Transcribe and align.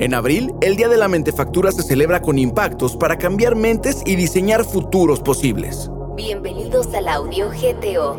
En 0.00 0.14
abril, 0.14 0.54
el 0.62 0.76
Día 0.76 0.88
de 0.88 0.96
la 0.96 1.08
Mentefactura 1.08 1.72
se 1.72 1.82
celebra 1.82 2.22
con 2.22 2.38
impactos 2.38 2.96
para 2.96 3.18
cambiar 3.18 3.54
mentes 3.54 4.00
y 4.06 4.16
diseñar 4.16 4.64
futuros 4.64 5.20
posibles. 5.20 5.90
Bienvenidos 6.16 6.94
al 6.94 7.06
audio 7.06 7.50
GTO. 7.50 8.18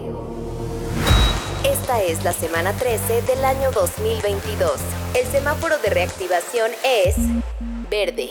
Esta 1.68 2.04
es 2.04 2.24
la 2.24 2.34
semana 2.34 2.74
13 2.74 3.24
del 3.24 3.44
año 3.44 3.72
2022. 3.72 4.74
El 5.20 5.26
semáforo 5.32 5.80
de 5.80 5.90
reactivación 5.90 6.70
es 6.86 7.16
verde. 7.90 8.30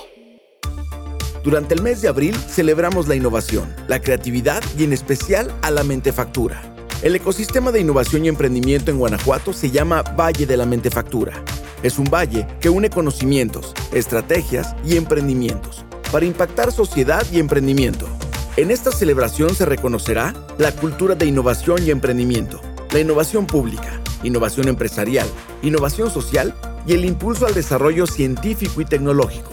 Durante 1.43 1.75
el 1.75 1.83
mes 1.83 2.03
de 2.03 2.09
abril 2.09 2.37
celebramos 2.37 3.09
la 3.09 3.17
innovación, 3.17 3.75
la 3.89 4.01
creatividad 4.01 4.63
y 4.79 4.85
en 4.85 4.93
especial 4.93 5.53
a 5.63 5.73
la 5.73 5.83
mentefactura. 5.83 6.63
El 7.03 7.17
ecosistema 7.17 7.73
de 7.73 7.81
innovación 7.81 8.25
y 8.25 8.29
emprendimiento 8.29 8.93
en 8.93 8.99
Guanajuato 8.99 9.53
se 9.53 9.73
llama 9.73 10.03
Valle 10.03 10.47
de 10.47 10.57
la 10.57 10.67
Mentefactura. 10.67 11.43
Es 11.83 11.99
un 11.99 12.07
valle 12.07 12.47
que 12.61 12.69
une 12.69 12.91
conocimientos, 12.91 13.73
estrategias 13.93 14.77
y 14.85 14.97
emprendimientos 14.97 15.85
para 16.13 16.27
impactar 16.27 16.73
sociedad 16.73 17.25
y 17.33 17.39
emprendimiento. 17.39 18.07
En 18.57 18.71
esta 18.71 18.93
celebración 18.93 19.55
se 19.55 19.65
reconocerá 19.65 20.35
la 20.59 20.73
cultura 20.73 21.15
de 21.15 21.25
innovación 21.25 21.83
y 21.87 21.91
emprendimiento, 21.91 22.61
la 22.93 23.01
innovación 23.01 23.47
pública, 23.47 23.99
innovación 24.23 24.69
empresarial, 24.69 25.27
innovación 25.63 26.11
social 26.11 26.55
y 26.87 26.93
el 26.93 27.07
impulso 27.07 27.47
al 27.47 27.55
desarrollo 27.55 28.07
científico 28.07 28.83
y 28.83 28.85
tecnológico. 28.85 29.53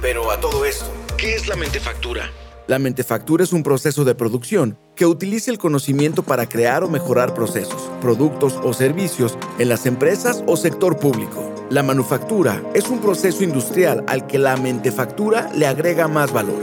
Pero 0.00 0.32
a 0.32 0.40
todo 0.40 0.64
esto, 0.64 0.90
¿qué 1.16 1.36
es 1.36 1.46
la 1.46 1.54
mentefactura? 1.54 2.30
La 2.68 2.78
mentefactura 2.78 3.42
es 3.42 3.54
un 3.54 3.62
proceso 3.62 4.04
de 4.04 4.14
producción 4.14 4.78
que 4.94 5.06
utiliza 5.06 5.50
el 5.50 5.56
conocimiento 5.56 6.22
para 6.22 6.50
crear 6.50 6.84
o 6.84 6.88
mejorar 6.90 7.32
procesos, 7.32 7.90
productos 8.02 8.60
o 8.62 8.74
servicios 8.74 9.38
en 9.58 9.70
las 9.70 9.86
empresas 9.86 10.44
o 10.46 10.54
sector 10.54 10.98
público. 10.98 11.50
La 11.70 11.82
manufactura 11.82 12.62
es 12.74 12.90
un 12.90 13.00
proceso 13.00 13.42
industrial 13.42 14.04
al 14.06 14.26
que 14.26 14.38
la 14.38 14.58
mentefactura 14.58 15.50
le 15.54 15.66
agrega 15.66 16.08
más 16.08 16.30
valor. 16.30 16.60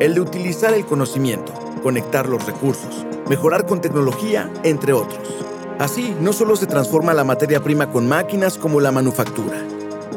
El 0.00 0.14
de 0.14 0.22
utilizar 0.22 0.74
el 0.74 0.84
conocimiento, 0.84 1.52
conectar 1.84 2.28
los 2.28 2.44
recursos, 2.44 3.06
mejorar 3.28 3.64
con 3.64 3.80
tecnología, 3.80 4.52
entre 4.64 4.92
otros. 4.92 5.22
Así, 5.78 6.16
no 6.20 6.32
solo 6.32 6.56
se 6.56 6.66
transforma 6.66 7.14
la 7.14 7.22
materia 7.22 7.62
prima 7.62 7.92
con 7.92 8.08
máquinas 8.08 8.58
como 8.58 8.80
la 8.80 8.90
manufactura, 8.90 9.62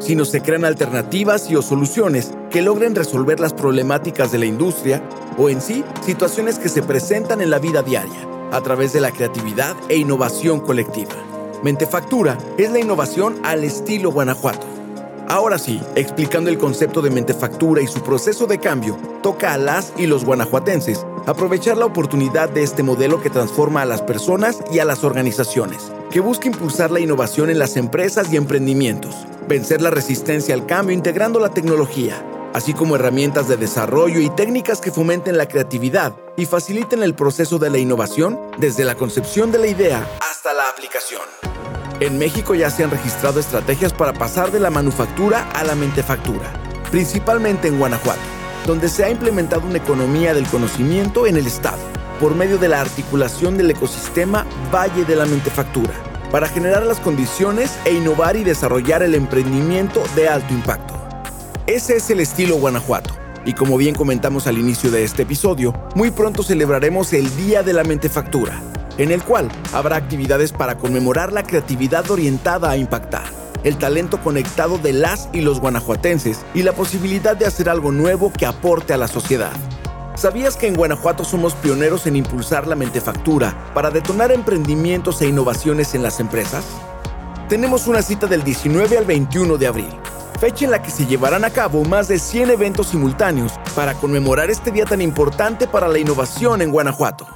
sino 0.02 0.24
se 0.24 0.42
crean 0.42 0.64
alternativas 0.64 1.50
y 1.50 1.56
o 1.56 1.62
soluciones 1.62 2.32
que 2.50 2.62
logren 2.62 2.94
resolver 2.94 3.40
las 3.40 3.54
problemáticas 3.54 4.32
de 4.32 4.38
la 4.38 4.46
industria 4.46 5.02
o 5.38 5.48
en 5.48 5.60
sí 5.60 5.84
situaciones 6.04 6.58
que 6.58 6.68
se 6.68 6.82
presentan 6.82 7.40
en 7.40 7.50
la 7.50 7.58
vida 7.58 7.82
diaria 7.82 8.28
a 8.52 8.60
través 8.60 8.92
de 8.92 9.00
la 9.00 9.12
creatividad 9.12 9.74
e 9.88 9.96
innovación 9.96 10.60
colectiva. 10.60 11.14
Mentefactura 11.62 12.36
es 12.58 12.70
la 12.70 12.80
innovación 12.80 13.36
al 13.44 13.64
estilo 13.64 14.10
Guanajuato. 14.10 14.71
Ahora 15.28 15.58
sí, 15.58 15.80
explicando 15.94 16.50
el 16.50 16.58
concepto 16.58 17.00
de 17.00 17.10
mentefactura 17.10 17.80
y 17.80 17.86
su 17.86 18.02
proceso 18.02 18.46
de 18.46 18.58
cambio, 18.58 18.98
toca 19.22 19.52
a 19.52 19.58
las 19.58 19.92
y 19.96 20.06
los 20.06 20.24
guanajuatenses 20.24 21.06
aprovechar 21.26 21.76
la 21.76 21.86
oportunidad 21.86 22.48
de 22.48 22.62
este 22.62 22.82
modelo 22.82 23.22
que 23.22 23.30
transforma 23.30 23.82
a 23.82 23.86
las 23.86 24.02
personas 24.02 24.58
y 24.72 24.80
a 24.80 24.84
las 24.84 25.04
organizaciones, 25.04 25.92
que 26.10 26.20
busca 26.20 26.48
impulsar 26.48 26.90
la 26.90 27.00
innovación 27.00 27.50
en 27.50 27.58
las 27.58 27.76
empresas 27.76 28.32
y 28.32 28.36
emprendimientos, 28.36 29.14
vencer 29.48 29.80
la 29.80 29.90
resistencia 29.90 30.54
al 30.54 30.66
cambio 30.66 30.94
integrando 30.94 31.38
la 31.38 31.50
tecnología, 31.50 32.22
así 32.54 32.74
como 32.74 32.96
herramientas 32.96 33.48
de 33.48 33.56
desarrollo 33.56 34.20
y 34.20 34.30
técnicas 34.30 34.80
que 34.80 34.90
fomenten 34.90 35.36
la 35.36 35.48
creatividad 35.48 36.14
y 36.36 36.46
faciliten 36.46 37.02
el 37.02 37.14
proceso 37.14 37.58
de 37.58 37.70
la 37.70 37.78
innovación 37.78 38.40
desde 38.58 38.84
la 38.84 38.96
concepción 38.96 39.52
de 39.52 39.58
la 39.58 39.66
idea 39.68 40.06
hasta 40.20 40.52
la 40.52 40.68
aplicación. 40.68 41.51
En 42.02 42.18
México 42.18 42.56
ya 42.56 42.68
se 42.68 42.82
han 42.82 42.90
registrado 42.90 43.38
estrategias 43.38 43.92
para 43.92 44.12
pasar 44.12 44.50
de 44.50 44.58
la 44.58 44.70
manufactura 44.70 45.48
a 45.52 45.62
la 45.62 45.76
mentefactura, 45.76 46.52
principalmente 46.90 47.68
en 47.68 47.78
Guanajuato, 47.78 48.18
donde 48.66 48.88
se 48.88 49.04
ha 49.04 49.08
implementado 49.08 49.64
una 49.68 49.78
economía 49.78 50.34
del 50.34 50.48
conocimiento 50.48 51.28
en 51.28 51.36
el 51.36 51.46
Estado, 51.46 51.78
por 52.18 52.34
medio 52.34 52.58
de 52.58 52.66
la 52.66 52.80
articulación 52.80 53.56
del 53.56 53.70
ecosistema 53.70 54.44
Valle 54.74 55.04
de 55.04 55.14
la 55.14 55.26
Mentefactura, 55.26 55.92
para 56.32 56.48
generar 56.48 56.82
las 56.82 56.98
condiciones 56.98 57.78
e 57.84 57.92
innovar 57.92 58.34
y 58.34 58.42
desarrollar 58.42 59.04
el 59.04 59.14
emprendimiento 59.14 60.02
de 60.16 60.28
alto 60.28 60.52
impacto. 60.52 60.94
Ese 61.68 61.98
es 61.98 62.10
el 62.10 62.18
estilo 62.18 62.56
Guanajuato. 62.56 63.14
Y 63.44 63.52
como 63.52 63.76
bien 63.76 63.94
comentamos 63.94 64.48
al 64.48 64.58
inicio 64.58 64.90
de 64.90 65.04
este 65.04 65.22
episodio, 65.22 65.72
muy 65.94 66.10
pronto 66.10 66.42
celebraremos 66.42 67.12
el 67.12 67.32
Día 67.36 67.62
de 67.62 67.74
la 67.74 67.84
Mentefactura, 67.84 68.60
en 68.98 69.10
el 69.10 69.22
cual 69.22 69.50
habrá 69.72 69.96
actividades 69.96 70.52
para 70.52 70.78
conmemorar 70.78 71.32
la 71.32 71.42
creatividad 71.42 72.10
orientada 72.10 72.70
a 72.70 72.76
impactar, 72.76 73.24
el 73.64 73.78
talento 73.78 74.20
conectado 74.20 74.78
de 74.78 74.92
las 74.92 75.28
y 75.32 75.40
los 75.40 75.60
guanajuatenses 75.60 76.40
y 76.54 76.62
la 76.62 76.72
posibilidad 76.72 77.36
de 77.36 77.46
hacer 77.46 77.68
algo 77.68 77.92
nuevo 77.92 78.32
que 78.32 78.46
aporte 78.46 78.92
a 78.92 78.96
la 78.96 79.08
sociedad. 79.08 79.52
¿Sabías 80.14 80.56
que 80.56 80.66
en 80.66 80.74
Guanajuato 80.74 81.24
somos 81.24 81.54
pioneros 81.54 82.06
en 82.06 82.16
impulsar 82.16 82.66
la 82.66 82.76
mentefactura 82.76 83.56
para 83.74 83.90
detonar 83.90 84.30
emprendimientos 84.30 85.22
e 85.22 85.26
innovaciones 85.26 85.94
en 85.94 86.02
las 86.02 86.20
empresas? 86.20 86.64
Tenemos 87.48 87.86
una 87.86 88.02
cita 88.02 88.26
del 88.26 88.44
19 88.44 88.98
al 88.98 89.06
21 89.06 89.56
de 89.56 89.66
abril 89.66 89.88
fecha 90.42 90.64
en 90.64 90.72
la 90.72 90.82
que 90.82 90.90
se 90.90 91.06
llevarán 91.06 91.44
a 91.44 91.50
cabo 91.50 91.84
más 91.84 92.08
de 92.08 92.18
100 92.18 92.50
eventos 92.50 92.88
simultáneos 92.88 93.52
para 93.76 93.94
conmemorar 93.94 94.50
este 94.50 94.72
día 94.72 94.84
tan 94.84 95.00
importante 95.00 95.68
para 95.68 95.86
la 95.86 96.00
innovación 96.00 96.62
en 96.62 96.72
Guanajuato. 96.72 97.28